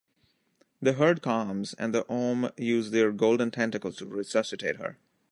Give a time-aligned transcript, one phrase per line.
[0.81, 4.97] The herd calms, and the Ohm use their golden tentacles to resuscitate her.